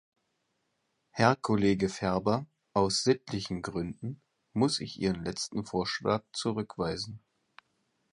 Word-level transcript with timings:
Herr 1.11 1.35
Kollege 1.35 1.87
Ferber, 1.87 2.47
aus 2.73 3.03
sittlichen 3.03 3.61
Gründen 3.61 4.19
muss 4.51 4.79
ich 4.79 4.99
Ihren 4.99 5.23
letzten 5.23 5.63
Vorschlag 5.63 6.23
zurückweisen! 6.33 7.19